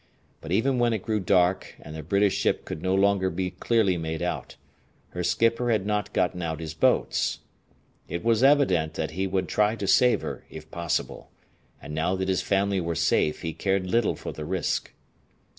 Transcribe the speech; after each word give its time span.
But 0.41 0.51
even 0.51 0.79
when 0.79 0.93
it 0.93 1.03
grew 1.03 1.19
dark 1.19 1.75
and 1.79 1.95
the 1.95 2.01
British 2.01 2.33
ship 2.33 2.65
could 2.65 2.81
no 2.81 2.95
longer 2.95 3.29
be 3.29 3.51
clearly 3.51 3.97
made 3.99 4.23
out, 4.23 4.55
her 5.09 5.23
skipper 5.23 5.69
had 5.69 5.85
not 5.85 6.11
gotten 6.11 6.41
out 6.41 6.59
his 6.59 6.73
boats. 6.73 7.41
It 8.09 8.23
was 8.23 8.41
evident 8.41 8.95
that 8.95 9.11
he 9.11 9.27
would 9.27 9.47
try 9.47 9.75
to 9.75 9.85
save 9.85 10.21
her 10.23 10.43
if 10.49 10.71
possible, 10.71 11.29
and 11.79 11.93
now 11.93 12.15
that 12.15 12.29
his 12.29 12.41
family 12.41 12.81
were 12.81 12.95
safe 12.95 13.43
he 13.43 13.53
cared 13.53 13.85
little 13.91 14.15
for 14.15 14.31
the 14.31 14.43
risk. 14.43 14.91